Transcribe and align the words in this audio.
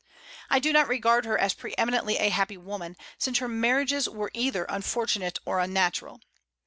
I 0.49 0.57
do 0.57 0.73
not 0.73 0.87
regard 0.87 1.25
her 1.25 1.37
as 1.37 1.53
pre 1.53 1.75
eminently 1.77 2.17
a 2.17 2.29
happy 2.29 2.57
woman, 2.57 2.95
since 3.19 3.37
her 3.37 3.47
marriages 3.47 4.09
were 4.09 4.31
either 4.33 4.63
unfortunate 4.63 5.37
or 5.45 5.59
unnatural. 5.59 6.21